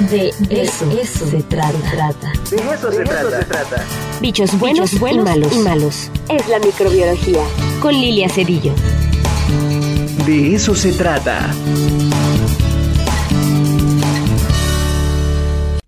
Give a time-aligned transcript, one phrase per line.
[0.00, 1.72] De eso, eso se trata.
[2.50, 3.84] De eso, se, trata.
[4.20, 5.56] Bichos buenos, buenos y, malos.
[5.56, 6.10] y malos.
[6.28, 7.42] Es la microbiología.
[7.80, 8.74] Con Lilia Cedillo.
[10.26, 11.50] De eso se trata.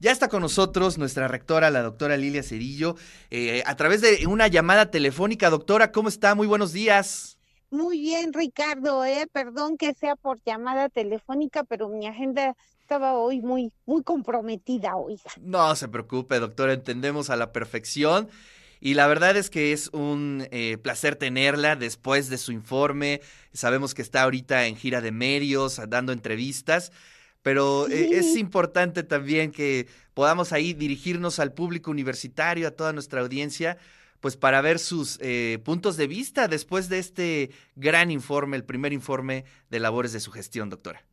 [0.01, 2.97] Ya está con nosotros nuestra rectora, la doctora Lilia Cedillo,
[3.31, 5.51] eh, a través de una llamada telefónica.
[5.51, 6.35] Doctora, ¿cómo está?
[6.35, 7.39] Muy buenos días.
[7.71, 12.57] Muy bien, Ricardo, eh, perdón que sea por llamada telefónica, pero mi agenda
[12.89, 15.31] estaba hoy muy, muy comprometida, oiga.
[15.43, 18.31] No se preocupe, doctora, entendemos a la perfección.
[18.81, 23.21] Y la verdad es que es un eh, placer tenerla después de su informe.
[23.53, 26.91] Sabemos que está ahorita en gira de medios, dando entrevistas,
[27.43, 33.21] pero eh, es importante también que podamos ahí dirigirnos al público universitario, a toda nuestra
[33.21, 33.77] audiencia,
[34.21, 38.95] pues para ver sus eh, puntos de vista después de este gran informe, el primer
[38.95, 41.05] informe de labores de su gestión, doctora.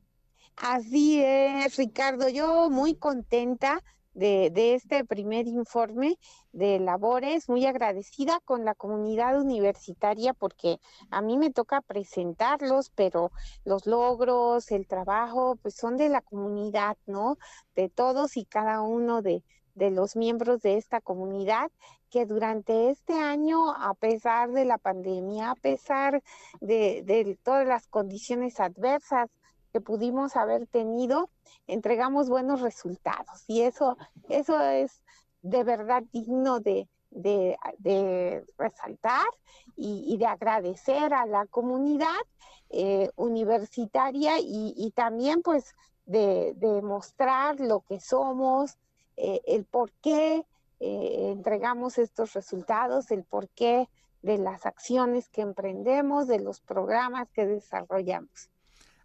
[0.57, 2.29] Así es, Ricardo.
[2.29, 6.17] Yo muy contenta de, este primer informe
[6.53, 10.79] de labores, muy agradecida con la comunidad universitaria porque
[11.11, 13.31] a mí me toca presentarlos, pero
[13.65, 17.37] los logros, el trabajo, pues son de la comunidad, ¿no?
[17.75, 19.43] De todos y cada uno de,
[19.75, 21.69] los miembros de esta comunidad
[22.09, 26.23] que durante este año, a pesar de la pandemia, a pesar
[26.61, 29.29] de todas las condiciones adversas,
[29.75, 31.29] que pudimos haber tenido,
[31.67, 33.43] entregamos buenos resultados.
[33.45, 33.97] Y eso,
[34.29, 35.03] eso es
[35.41, 39.27] de verdad digno de, de, resaltar
[39.75, 42.21] y, de agradecer a la comunidad
[42.69, 48.77] eh, universitaria y, también pues de, mostrar lo que somos,
[49.17, 50.45] eh, el por qué
[50.79, 53.89] eh, entregamos estos resultados, el por qué
[54.21, 58.49] de las acciones que emprendemos, de los programas que desarrollamos.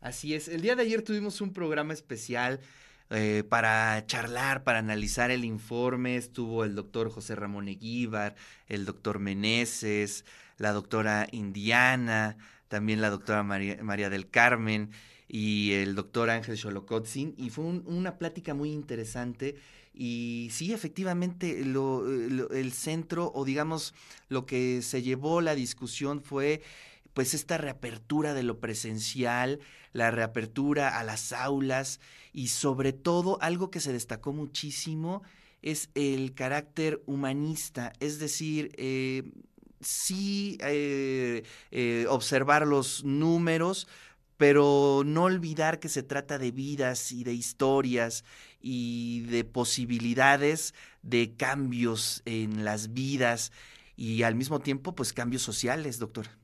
[0.00, 2.60] Así es, el día de ayer tuvimos un programa especial
[3.10, 6.16] eh, para charlar, para analizar el informe.
[6.16, 8.34] Estuvo el doctor José Ramón Eguíbar,
[8.66, 10.24] el doctor Meneses,
[10.56, 14.90] la doctora Indiana, también la doctora María, del Carmen
[15.28, 17.34] y el doctor Ángel Xolocotzin.
[17.36, 19.56] Y fue una plática muy interesante.
[19.92, 23.92] Y sí, efectivamente, el centro, o digamos,
[24.30, 26.62] lo que se llevó la discusión fue
[27.14, 29.60] pues esta reapertura de lo presencial,
[29.92, 32.00] la reapertura a las aulas
[32.32, 35.22] y sobre todo algo que se destacó muchísimo
[35.62, 39.30] es el carácter humanista, es decir, eh,
[39.80, 43.86] sí eh, eh, observar los números,
[44.36, 48.24] pero no olvidar que se trata de vidas y de historias
[48.62, 53.52] y de posibilidades de cambios en las vidas
[53.96, 56.39] y al mismo tiempo pues cambios sociales, doctor.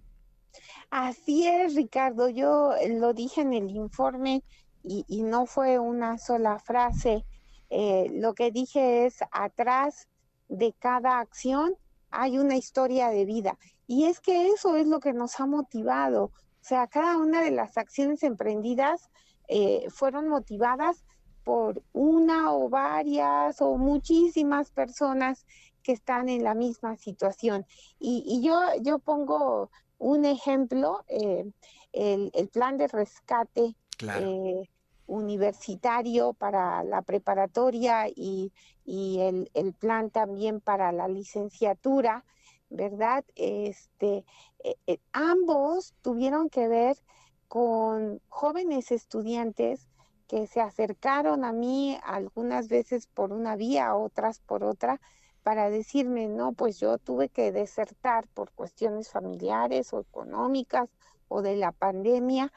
[0.91, 2.29] Así es, Ricardo.
[2.29, 4.43] Yo lo dije en el informe
[4.83, 7.25] y, no fue una sola frase.
[7.71, 10.09] Eh, lo que dije es, atrás
[10.49, 11.75] de cada acción
[12.11, 13.59] hay una historia de vida.
[13.87, 16.25] Y es que eso es lo que nos ha motivado.
[16.25, 19.11] O sea, cada una de las acciones emprendidas
[19.49, 21.05] eh, fueron motivadas
[21.45, 25.47] por una o varias o muchísimas personas
[25.83, 27.67] que están en la misma situación.
[28.01, 31.51] Y, y yo, yo pongo un ejemplo, eh,
[31.93, 34.69] el, plan de rescate eh,
[35.07, 38.53] universitario para la preparatoria y,
[38.85, 42.25] el, plan también para la licenciatura,
[42.69, 43.25] ¿verdad?
[43.35, 44.25] Este,
[44.63, 46.97] eh, ambos tuvieron que ver
[47.49, 49.89] con jóvenes estudiantes
[50.27, 55.01] que se acercaron a mí algunas veces por una vía, otras por otra,
[55.47, 60.89] para decirme, no, pues yo tuve que desertar por cuestiones familiares o económicas
[61.29, 62.53] o de la pandemia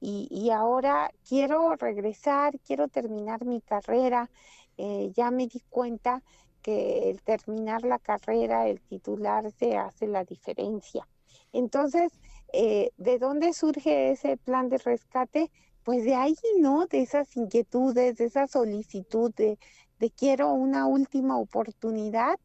[0.00, 4.28] y, ahora quiero regresar, quiero terminar mi carrera.
[4.76, 6.24] Eh, ya me di cuenta
[6.60, 11.06] que el terminar la carrera, el titularse hace la diferencia.
[11.52, 12.10] Entonces,
[12.52, 15.52] eh, ¿de dónde surge ese plan de rescate?
[15.84, 16.86] Pues de ahí, ¿no?
[16.86, 19.56] De esas inquietudes, de esa solicitud de,
[19.98, 22.38] de quiero una última oportunidad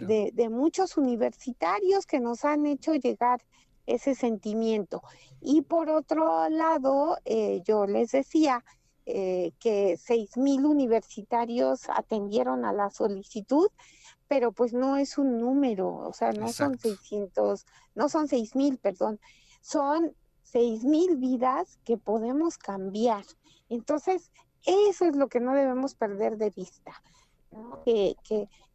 [0.00, 3.40] de, muchos universitarios que nos han hecho llegar
[3.86, 5.02] ese sentimiento.
[5.40, 8.64] Y por otro lado, eh, yo les decía
[9.06, 13.68] eh, que seis mil universitarios atendieron a la solicitud,
[14.28, 18.78] pero pues no es un número, o sea, no son 600, no son seis mil,
[18.78, 19.18] perdón,
[19.60, 23.24] son seis mil vidas que podemos cambiar.
[23.68, 24.30] Entonces,
[24.64, 27.02] eso es lo que no debemos perder de vista,
[27.84, 28.14] que,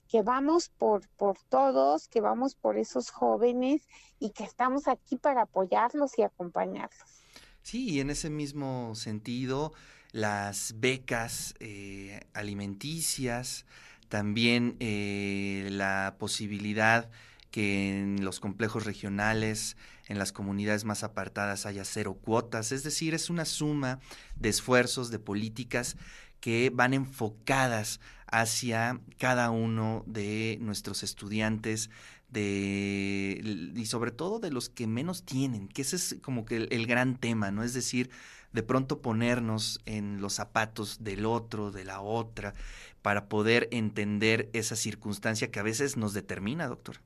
[0.08, 3.88] que, vamos por, por todos, que vamos por esos jóvenes
[4.20, 7.26] y que estamos aquí para apoyarlos y acompañarlos.
[7.62, 9.74] Sí, y en ese mismo sentido,
[10.12, 13.66] las becas eh, alimenticias,
[14.08, 17.10] también eh, la posibilidad
[17.52, 23.14] que en los complejos regionales, en las comunidades más apartadas haya cero cuotas, es decir,
[23.14, 24.00] es una suma
[24.36, 25.98] de esfuerzos, de políticas
[26.40, 31.90] que van enfocadas hacia cada uno de nuestros estudiantes
[32.30, 36.88] de, y sobre todo de los que menos tienen, que ese es como que el,
[36.88, 37.64] gran tema, ¿no?
[37.64, 38.10] Es decir,
[38.52, 42.54] de pronto ponernos en los zapatos del otro, de la otra,
[43.02, 46.98] para poder entender esa circunstancia que a veces nos determina, doctor.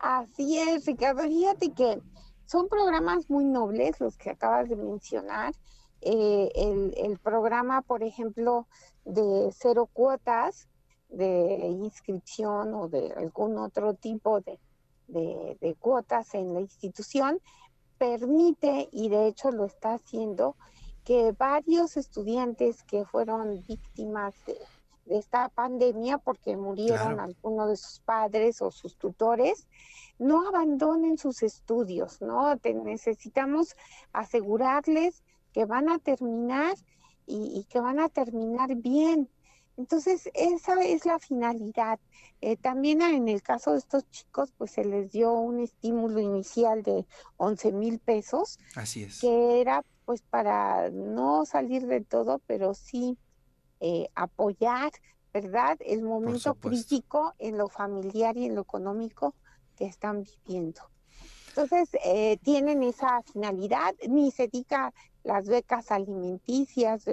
[0.00, 1.22] Así es, Ricardo.
[1.24, 2.00] Fíjate que
[2.46, 5.52] son programas muy nobles los que acabas de mencionar.
[6.00, 6.50] Eh,
[6.96, 8.66] el, programa, por ejemplo,
[9.04, 10.68] de cero cuotas
[11.10, 14.58] de inscripción o de algún otro tipo de,
[15.08, 17.38] de cuotas en la institución,
[17.98, 20.56] permite, y de hecho lo está haciendo,
[21.04, 24.56] que varios estudiantes que fueron víctimas de,
[25.06, 29.66] de esta pandemia porque murieron algunos de sus padres o sus tutores,
[30.18, 32.54] no abandonen sus estudios, ¿no?
[32.84, 33.76] necesitamos
[34.12, 36.74] asegurarles que van a terminar
[37.26, 39.28] y, que van a terminar bien.
[39.76, 41.98] Entonces, esa es la finalidad.
[42.40, 46.82] Eh, también en el caso de estos chicos, pues se les dio un estímulo inicial
[46.82, 47.06] de
[47.36, 48.58] 11 mil pesos.
[48.74, 49.20] Así es.
[49.20, 53.16] Que era pues para no salir de todo, pero sí
[53.80, 54.92] eh, apoyar,
[55.32, 55.78] ¿verdad?
[55.80, 59.34] El momento crítico en lo familiar y en lo económico
[59.76, 60.82] que están viviendo.
[61.48, 64.92] Entonces, eh, tienen esa finalidad, ni se diga
[65.24, 67.04] las becas alimenticias,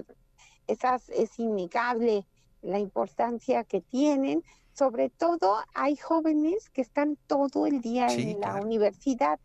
[0.67, 2.25] esas es innegable
[2.61, 4.43] la importancia que tienen.
[4.73, 9.39] Sobre todo hay jóvenes que están todo el día en la universidad,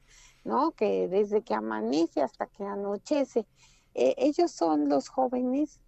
[0.45, 0.73] ¿no?
[0.73, 3.47] Que desde que amanece hasta que anochece.
[3.95, 5.81] Eh, ellos son los jóvenes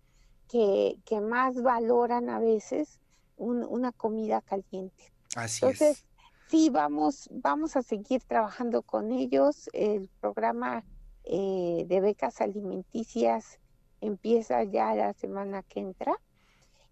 [0.48, 3.00] que, que más valoran a veces
[3.36, 5.12] una comida caliente.
[5.36, 6.04] Así Entonces,
[6.48, 9.68] sí, vamos, vamos a seguir trabajando con ellos.
[9.72, 10.84] El programa
[11.24, 13.58] eh, de becas alimenticias
[14.00, 16.14] empieza ya la semana que entra.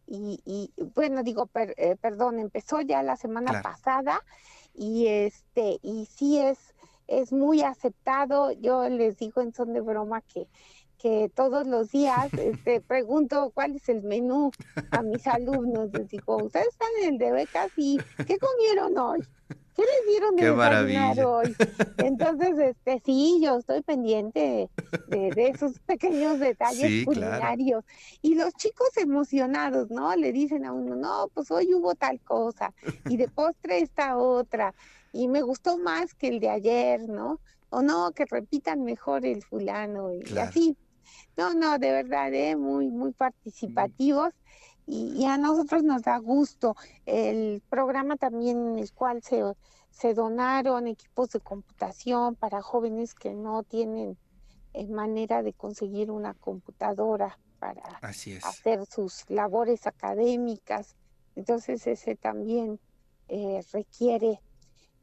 [0.07, 4.21] Y, y bueno, digo, eh, perdón, empezó ya la semana pasada
[4.75, 6.59] y este, y sí es,
[7.07, 8.53] es muy aceptado.
[8.53, 10.49] Yo les digo en son de broma que
[11.03, 14.53] que todos los días este, pregunto cuál es el menú
[14.93, 15.93] a mis alumnos.
[15.93, 19.21] Les digo, ustedes están en el de becas y ¿qué comieron hoy?
[19.75, 21.57] ¿Qué les dieron de desayunar hoy?
[21.97, 24.69] Entonces, este, sí, yo estoy pendiente
[25.09, 27.83] de, esos pequeños detalles culinarios.
[28.21, 30.15] Y los chicos emocionados, ¿no?
[30.15, 32.75] Le dicen a uno, no, pues hoy hubo tal cosa,
[33.09, 34.75] y de postre esta otra,
[35.11, 37.41] y me gustó más que el de ayer, ¿no?
[37.71, 40.77] O no, que repitan mejor el fulano, y así.
[41.37, 42.57] No, no, de verdad, ¿eh?
[42.57, 44.33] muy, muy participativos.
[44.87, 46.77] Y, a nosotros nos da gusto
[47.07, 49.43] el programa también en el cual se,
[49.91, 54.19] se donaron equipos de computación para jóvenes que no tienen
[54.75, 57.83] eh, manera de conseguir una computadora para
[58.43, 60.97] hacer sus labores académicas.
[61.37, 62.81] Entonces ese también
[63.29, 64.41] eh, requiere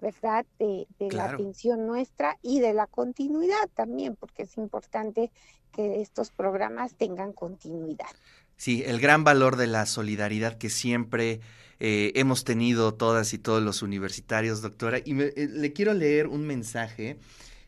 [0.01, 0.45] ¿verdad?
[0.57, 5.31] De, la atención nuestra y de la continuidad también, porque es importante
[5.73, 8.07] que estos programas tengan continuidad.
[8.55, 11.39] Sí, el gran valor de la solidaridad que siempre
[11.79, 14.99] eh, hemos tenido todas y todos los universitarios, doctora.
[15.03, 17.17] Y eh, le quiero leer un mensaje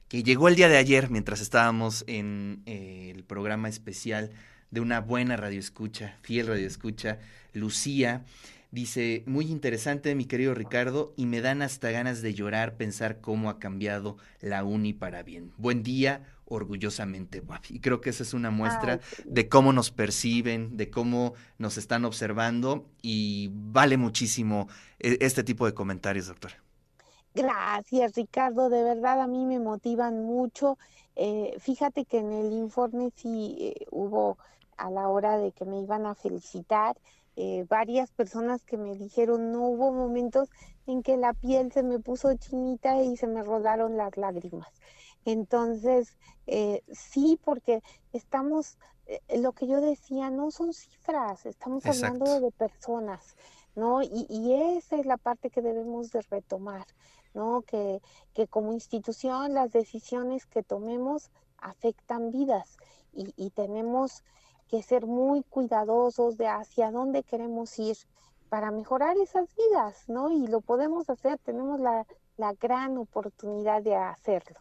[0.10, 4.32] que llegó el día de ayer mientras estábamos en eh, el programa especial
[4.70, 7.20] de una buena radioescucha, fiel radioescucha,
[7.54, 8.26] Lucía.
[8.72, 13.50] Dice, muy interesante mi querido Ricardo, y me dan hasta ganas de llorar pensar cómo
[13.50, 15.52] ha cambiado la uni para bien.
[15.58, 20.90] Buen día, orgullosamente Y creo que esa es una muestra de cómo nos perciben, de
[20.90, 26.56] cómo nos están observando, y vale muchísimo e, este tipo de comentarios, doctora.
[27.36, 28.70] Gracias, Ricardo.
[28.70, 30.78] De verdad a mí me motivan mucho.
[31.18, 34.38] Eh, fíjate que en el informe sí eh, hubo
[34.78, 36.98] a la hora de que me iban a felicitar
[37.36, 40.50] eh, varias personas que me dijeron, no hubo momentos
[40.86, 44.70] en que la piel se me puso chinita y se me rodaron las lágrimas.
[45.24, 52.40] Entonces, eh, sí, porque estamos, eh, lo que yo decía, no son cifras, estamos hablando
[52.42, 53.36] de personas,
[53.76, 54.02] ¿no?
[54.02, 56.86] Y, y, esa es la parte que debemos de retomar,
[57.34, 57.62] ¿no?
[57.62, 58.02] Que,
[58.34, 62.78] que como institución las decisiones que tomemos afectan vidas
[63.14, 64.24] y, y tenemos
[64.72, 67.98] que ser muy cuidadosos de hacia dónde queremos ir
[68.48, 70.32] para mejorar esas vidas, ¿no?
[70.32, 72.06] Y lo podemos hacer, tenemos la,
[72.60, 74.60] gran oportunidad de hacerlo.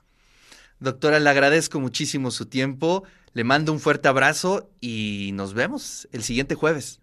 [0.81, 6.23] Doctora, le agradezco muchísimo su tiempo, le mando un fuerte abrazo y nos vemos el
[6.23, 7.01] siguiente jueves.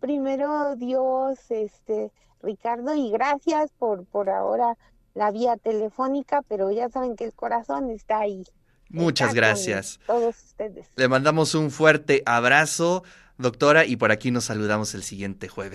[0.00, 2.10] primero Dios, este,
[2.42, 4.76] Ricardo, y gracias por, por ahora
[5.14, 8.44] la vía telefónica, pero ya saben que el corazón está ahí.
[8.92, 10.00] Muchas gracias.
[10.06, 10.86] Todos ustedes.
[10.96, 13.02] Le mandamos un fuerte abrazo,
[13.38, 15.70] doctora, y por aquí nos saludamos el siguiente jueves.